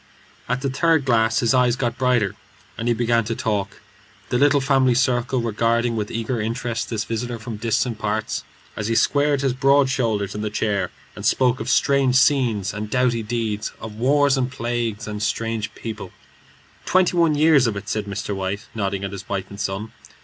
[0.49, 2.33] At the third glass his eyes got brighter,
[2.75, 3.81] and he began to talk,
[4.29, 8.43] the little family circle regarding with eager interest this visitor from distant parts,
[8.75, 12.89] as he squared his broad shoulders in the chair and spoke of wild scenes and
[12.89, 16.09] doughty deeds; of wars and plagues and strange peoples.
[16.83, 18.35] "Twenty one years of it," said Mr.
[18.35, 19.91] White, nodding at his wife and son.